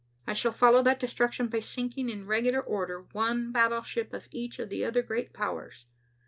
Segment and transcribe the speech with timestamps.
[0.25, 4.69] I shall follow that destruction by sinking, in regular order, one battleship of each of
[4.71, 5.85] the other great powers.